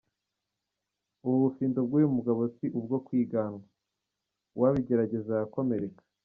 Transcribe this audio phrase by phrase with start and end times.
[1.25, 3.61] Ubu bufindo bw’uyu mugabo si ubwo kwiganwa,
[4.55, 6.03] uwabigerageza yakomereka.